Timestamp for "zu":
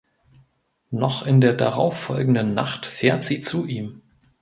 3.43-3.67